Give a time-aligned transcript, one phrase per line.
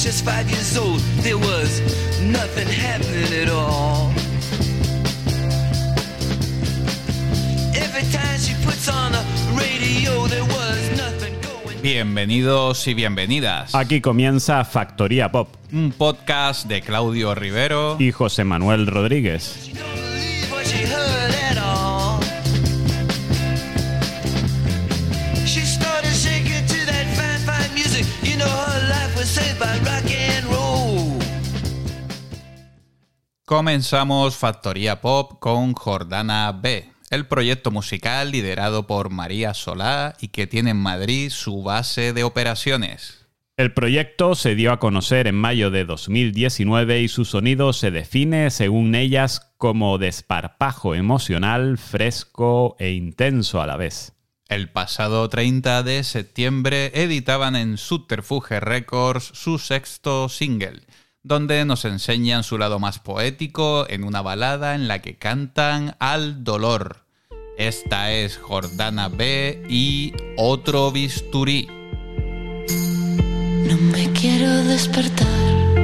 [0.00, 1.80] was just five years old, there was
[2.22, 4.10] nothing happening at all.
[7.74, 9.22] Every time she puts on the
[9.54, 11.82] radio, there was nothing going.
[11.82, 13.74] Bienvenidos y bienvenidas.
[13.74, 17.96] Aquí comienza Factoría Pop Un podcast de Claudio Rivero.
[17.98, 19.70] y José Manuel Rodríguez.
[33.50, 40.46] Comenzamos Factoría Pop con Jordana B, el proyecto musical liderado por María Solá y que
[40.46, 43.26] tiene en Madrid su base de operaciones.
[43.56, 48.52] El proyecto se dio a conocer en mayo de 2019 y su sonido se define,
[48.52, 54.12] según ellas, como desparpajo emocional, fresco e intenso a la vez.
[54.48, 60.82] El pasado 30 de septiembre editaban en Subterfuge Records su sexto single,
[61.22, 66.44] donde nos enseñan su lado más poético en una balada en la que cantan al
[66.44, 67.04] dolor.
[67.58, 71.68] Esta es Jordana B y Otro Bisturí.
[73.68, 75.79] No me quiero despertar.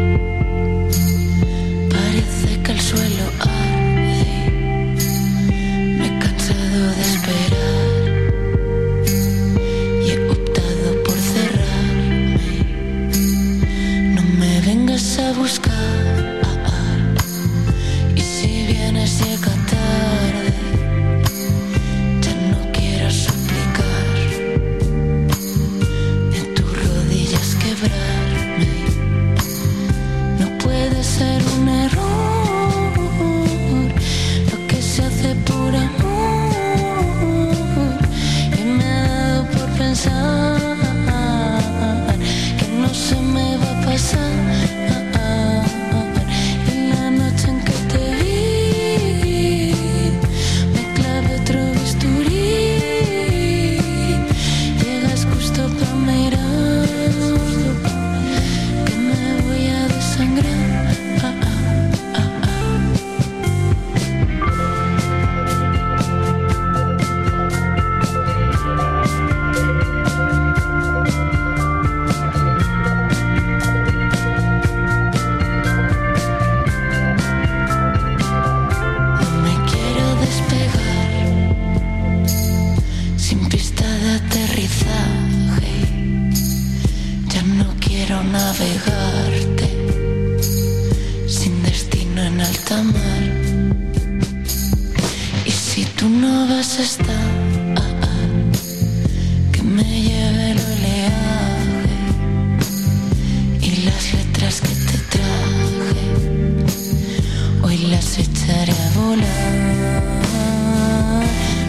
[108.07, 109.25] Las echaré a volar.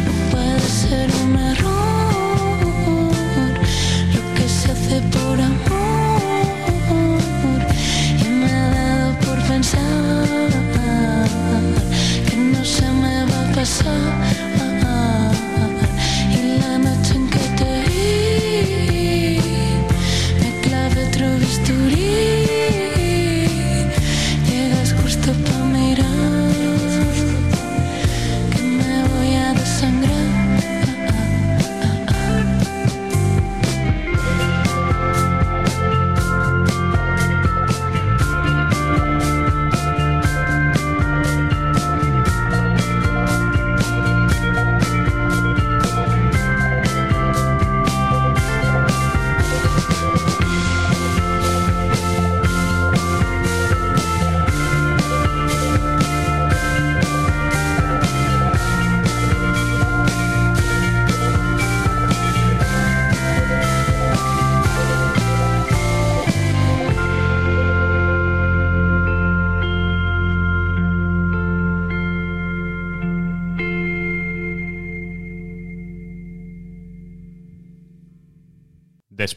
[0.06, 1.77] No puede ser un error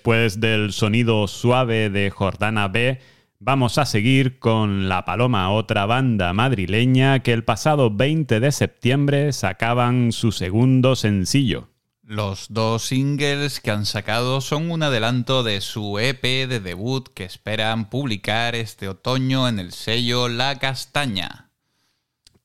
[0.01, 3.01] Después del sonido suave de Jordana B,
[3.39, 9.35] vamos a seguir con La Paloma, otra banda madrileña que el pasado 20 de septiembre
[9.35, 11.69] sacaban su segundo sencillo.
[12.03, 17.25] Los dos singles que han sacado son un adelanto de su EP de debut que
[17.25, 21.51] esperan publicar este otoño en el sello La Castaña.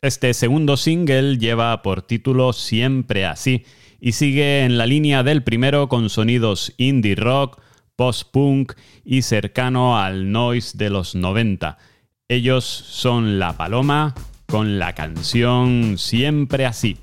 [0.02, 3.64] Este segundo single lleva por título Siempre así
[4.06, 7.60] y sigue en la línea del primero con sonidos indie rock,
[7.96, 8.74] post-punk
[9.04, 11.80] y cercano al noise de los 90.
[12.28, 14.14] Ellos son La Paloma
[14.46, 16.98] con la canción Siempre así.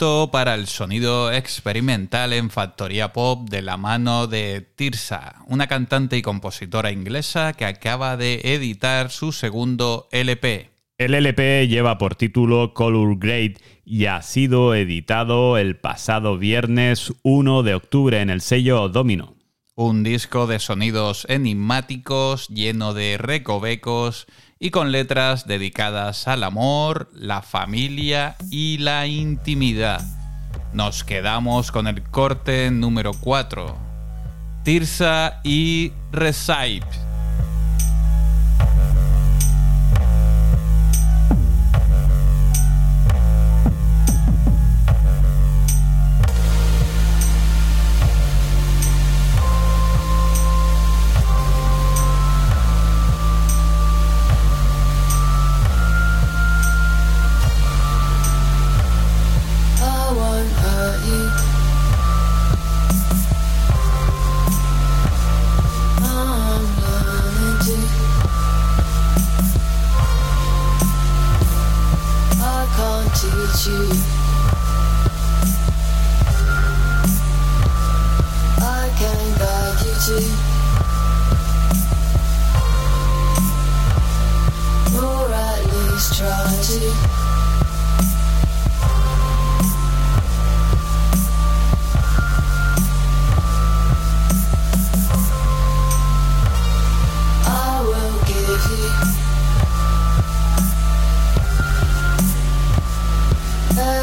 [0.00, 6.16] Momento para el sonido experimental en Factoría Pop de la mano de Tirsa, una cantante
[6.16, 10.70] y compositora inglesa que acaba de editar su segundo LP.
[10.98, 17.64] El LP lleva por título Color Grade y ha sido editado el pasado viernes 1
[17.64, 19.34] de octubre en el sello Domino.
[19.74, 24.26] Un disco de sonidos enigmáticos, lleno de recovecos
[24.60, 30.00] y con letras dedicadas al amor, la familia y la intimidad.
[30.72, 33.76] Nos quedamos con el corte número 4.
[34.64, 37.07] Tirsa y Recipe.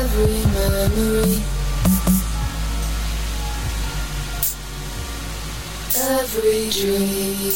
[0.04, 1.42] Memory.
[5.98, 7.52] Every dream,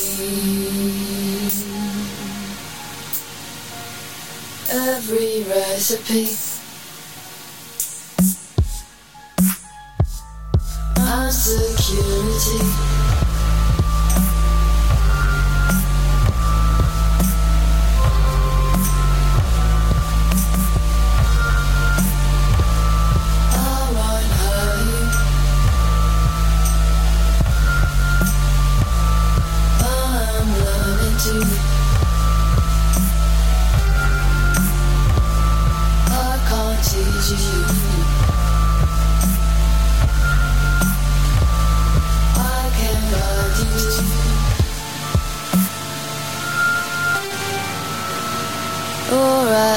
[4.70, 6.38] every recipe.
[10.98, 13.09] My security.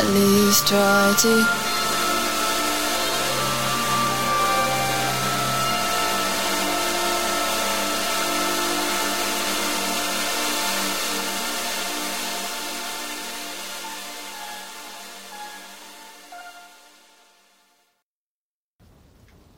[0.02, 1.47] At least try to.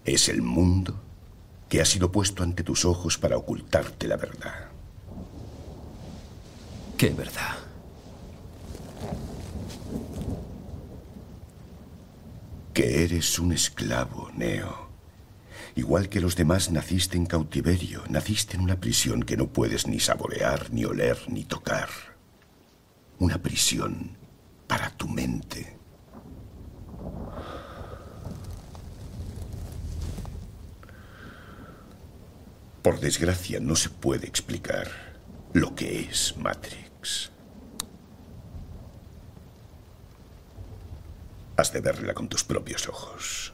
[0.05, 0.95] Es el mundo
[1.69, 4.69] que ha sido puesto ante tus ojos para ocultarte la verdad.
[6.99, 7.74] ¿Qué verdad?
[12.75, 14.91] Que eres un esclavo, Neo.
[15.77, 20.01] Igual que los demás naciste en cautiverio, naciste en una prisión que no puedes ni
[20.01, 21.89] saborear, ni oler, ni tocar.
[23.21, 24.17] Una prisión
[24.67, 25.79] para tu mente.
[32.83, 34.89] Por desgracia, no se puede explicar
[35.53, 37.31] lo que es Matrix.
[41.57, 43.53] Has de verla con tus propios ojos.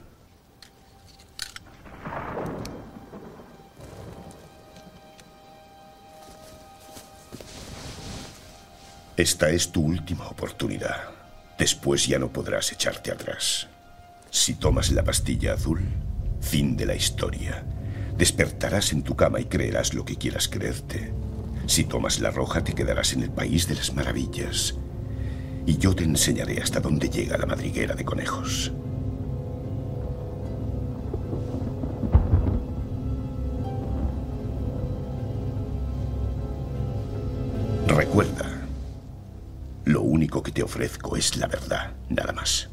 [9.18, 11.10] Esta es tu última oportunidad.
[11.58, 13.68] Después ya no podrás echarte atrás.
[14.30, 15.82] Si tomas la pastilla azul,
[16.40, 17.62] fin de la historia.
[18.16, 21.12] Despertarás en tu cama y creerás lo que quieras creerte.
[21.66, 24.79] Si tomas la roja, te quedarás en el país de las maravillas.
[25.66, 28.72] Y yo te enseñaré hasta dónde llega la madriguera de conejos.
[37.86, 38.62] Recuerda,
[39.84, 42.70] lo único que te ofrezco es la verdad, nada más.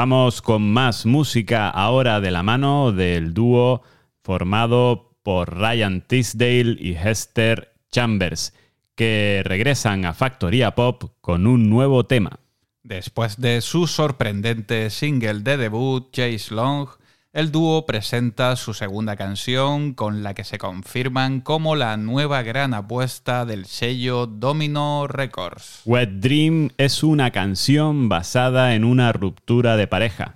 [0.00, 3.82] Vamos con más música ahora de la mano del dúo
[4.22, 8.54] formado por Ryan Tisdale y Hester Chambers,
[8.94, 12.38] que regresan a Factoría Pop con un nuevo tema.
[12.84, 16.88] Después de su sorprendente single de debut, Chase Long,
[17.38, 22.74] el dúo presenta su segunda canción con la que se confirman como la nueva gran
[22.74, 25.82] apuesta del sello Domino Records.
[25.84, 30.34] Wet Dream es una canción basada en una ruptura de pareja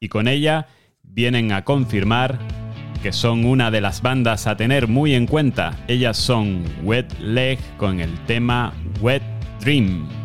[0.00, 0.66] y con ella
[1.04, 2.40] vienen a confirmar
[3.04, 5.78] que son una de las bandas a tener muy en cuenta.
[5.86, 9.22] Ellas son Wet Leg con el tema Wet
[9.60, 10.21] Dream.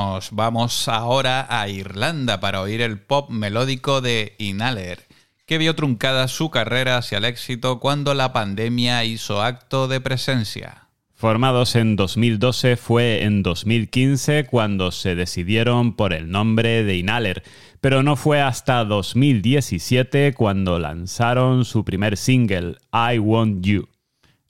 [0.00, 5.00] Nos vamos ahora a Irlanda para oír el pop melódico de Inhaler,
[5.44, 10.86] que vio truncada su carrera hacia el éxito cuando la pandemia hizo acto de presencia.
[11.14, 17.42] Formados en 2012, fue en 2015 cuando se decidieron por el nombre de Inhaler,
[17.80, 23.88] pero no fue hasta 2017 cuando lanzaron su primer single, I Want You.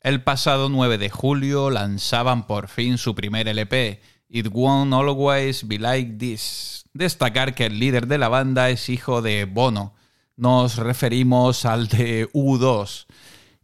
[0.03, 5.79] El pasado 9 de julio lanzaban por fin su primer LP, It Won't Always Be
[5.79, 6.85] Like This.
[6.93, 9.95] Destacar que el líder de la banda es hijo de Bono.
[10.37, 13.07] Nos referimos al de U2.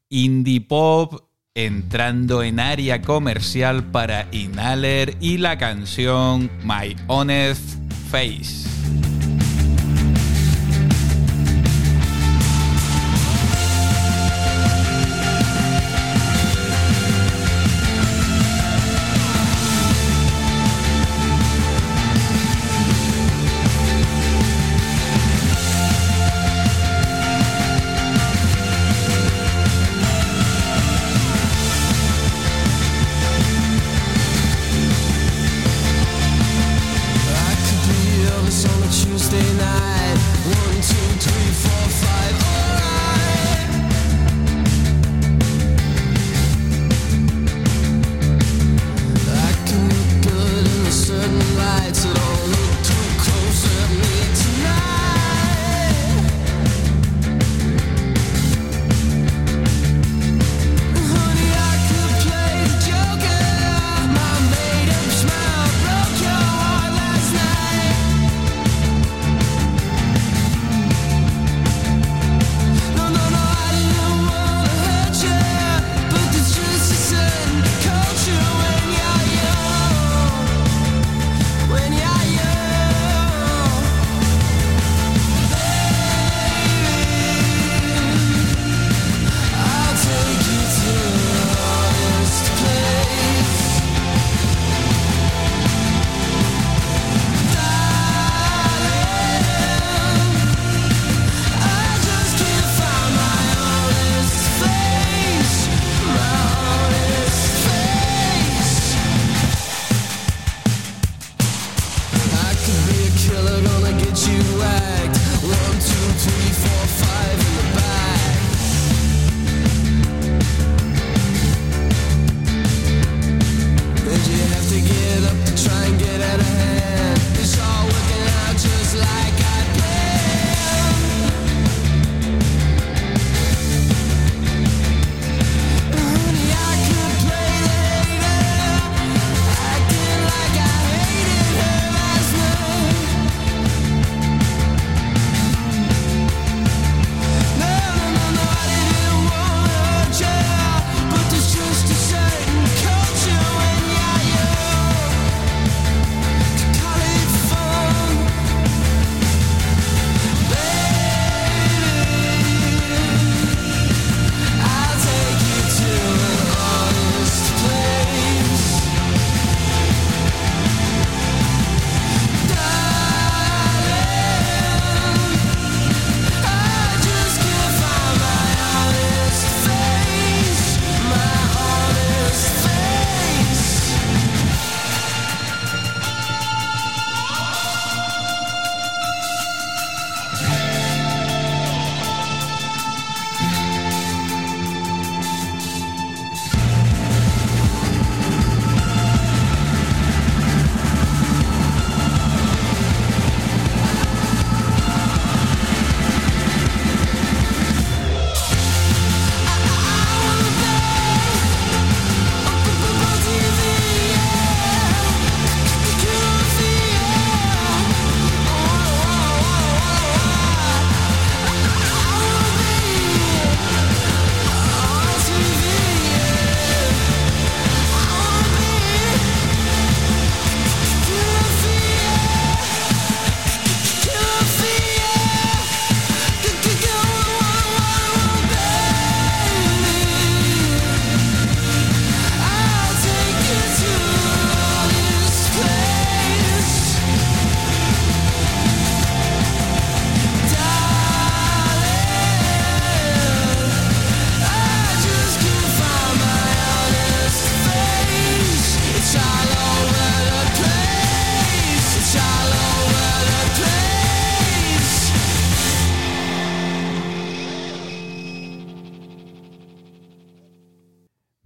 [0.09, 7.79] Indie pop entrando en área comercial para Inhaler y la canción My Honest
[8.11, 8.74] Face.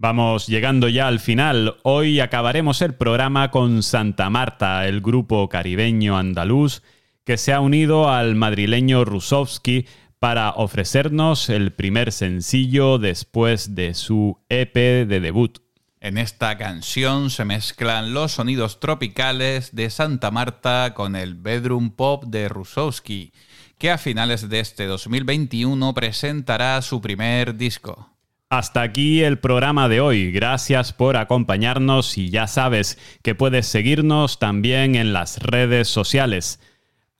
[0.09, 1.77] Vamos llegando ya al final.
[1.83, 6.81] Hoy acabaremos el programa con Santa Marta, el grupo caribeño andaluz
[7.23, 9.85] que se ha unido al madrileño Rusovsky
[10.17, 15.59] para ofrecernos el primer sencillo después de su EP de debut.
[16.01, 22.23] En esta canción se mezclan los sonidos tropicales de Santa Marta con el bedroom pop
[22.25, 23.31] de Rusowski,
[23.77, 28.09] que a finales de este 2021 presentará su primer disco.
[28.51, 30.31] Hasta aquí el programa de hoy.
[30.31, 36.59] Gracias por acompañarnos y ya sabes que puedes seguirnos también en las redes sociales.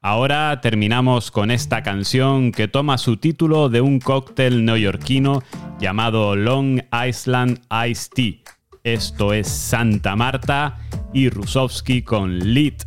[0.02, 5.44] Ahora terminamos con esta canción que toma su título de un cóctel neoyorquino
[5.80, 8.34] llamado Long Island Iced Tea.
[8.84, 10.80] Esto es Santa Marta
[11.14, 12.86] y Rusovsky con Lit.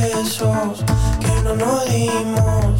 [0.00, 0.84] Besos
[1.20, 2.73] que no nos dimos.